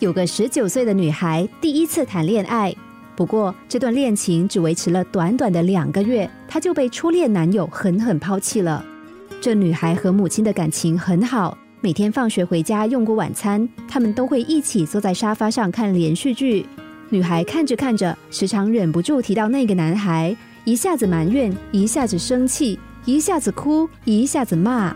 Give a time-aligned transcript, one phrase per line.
[0.00, 2.72] 有个十九岁的女孩第一次谈恋爱，
[3.16, 8.84] 不过这段恋情只维持了短短的两个月，她就被初恋男友狠狠抛弃了。
[9.40, 16.64] 这女孩和母亲的感情很好，每天放学回家用过晚餐，他们都会一起坐在沙发上看连续剧。
[17.08, 24.94] 女孩看着看着，时常忍不住提到那个男孩，一下子埋怨，一下子生气，一下子哭，一下子骂。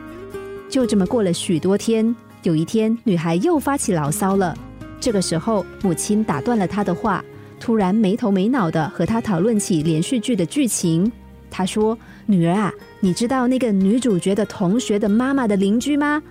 [0.68, 2.14] 就这么过了许多天，
[2.44, 4.56] 有一天，女孩又发起牢骚了。
[5.02, 7.24] 这个时候，母亲打断了她的话，
[7.58, 11.10] 突然没头没脑的和她讨论起连续剧的剧情。
[11.50, 16.22] 她说：“女儿啊。”你知道那个女主角的同学的妈妈的邻居吗？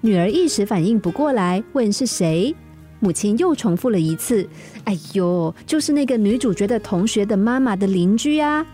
[0.00, 2.52] 女儿一时反应不过来，问是谁。
[2.98, 4.44] 母亲又重复了一次
[4.82, 8.66] ：“哎呦，就是那个女主角的同学的妈妈的邻居啊！”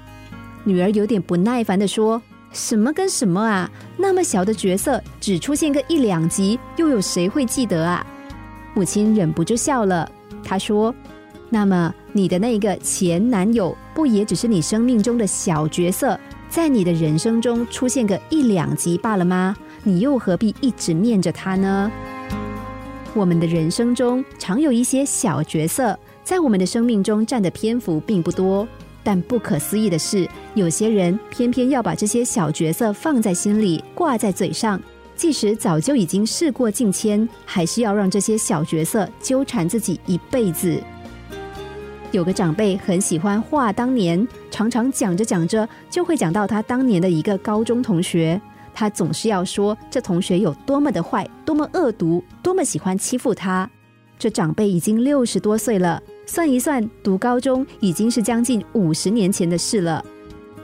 [0.65, 2.23] 女儿有点不耐烦的说
[2.53, 3.71] ：“什么跟什么啊？
[3.99, 8.07] 那么小的角色，只出现个一两集，又有谁会记得啊？”
[8.75, 10.11] 母亲忍不住笑了，
[10.43, 10.95] 她说
[11.51, 19.57] ：“那么你的那个前男友，不也只是你生命中的小角色？”在你的人生中出现个一两集罢了吗？
[19.85, 21.91] 你又何必一直念着他呢？
[23.15, 28.69] 我们的人生中常有一些小角色，在我们的生命中占的篇幅并不多，
[29.03, 34.79] 但不可思议的是，有些人偏偏要把这些小角色放在心里，挂在嘴上，
[35.23, 40.83] 即使早就已经事过境迁，还是要让这些小角色纠缠自己一辈子。
[42.11, 48.41] 有个长辈很喜欢话当年，常常讲着讲着就会讲到他当年的一个高中同学。
[48.75, 53.71] 他总是要说这同学有多么的坏，多么恶毒，多么喜欢欺负他。
[54.19, 60.05] 这长辈已经六十多岁了，算一算，读高中已经是将近五十年前的事了。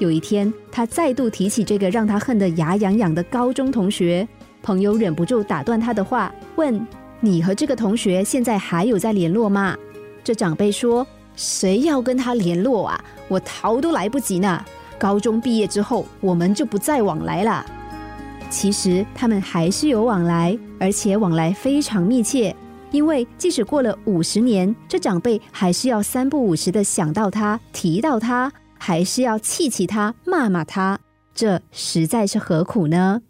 [0.01, 4.27] 有一天，他再度提起这个让他恨得牙痒痒的高中同学，
[4.63, 6.87] 朋友忍不住打断他的话，问
[7.21, 9.77] ：“你和这个同学现在还有在联络吗？”
[10.25, 11.07] 这长辈说。
[11.41, 13.05] 谁要跟他联络啊？
[13.29, 14.65] 我逃都来不及呢。
[14.99, 17.65] 高中毕业之后，我们就不再往来了。
[18.51, 22.53] 其实他们还是有往来，而且往来非常密切。
[22.91, 30.99] 因为即使过了五十年，这长辈还是要三不五时的想到他，提到他，还是要气气他，骂骂他。
[31.33, 33.23] 这实在是何苦呢？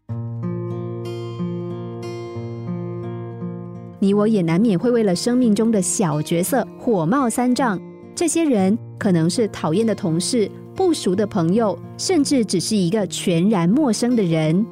[3.99, 7.81] 你我也难免会为了生命中的小角色火冒三丈。
[8.15, 14.65] 这些人可能是讨厌的同事、不熟的朋友，甚至只是一个全然陌生的人。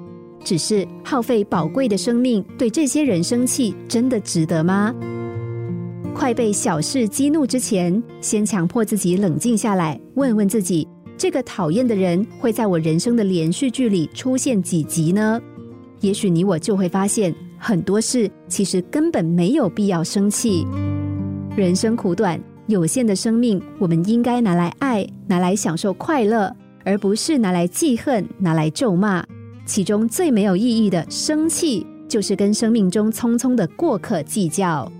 [0.45, 4.95] 只是耗费宝贵的生命，对这些人生气，真的值得吗？
[6.15, 10.87] 快被小事激怒之前，先强迫自己冷静下来，问问自己：
[11.19, 15.41] 这个讨厌的人会在我人生的连续剧里出现几集呢？
[16.01, 20.67] 也许你我就会发现，很多事其实根本没有必要生气。
[21.57, 22.41] 人生苦短。
[22.69, 26.53] 有限的生命，我们应该拿来爱，拿来享受快乐，
[26.85, 29.25] 而不是拿来记恨、拿来咒骂。
[29.65, 34.91] 其中最没有意义的生气，就是跟生命中匆匆的过客计较。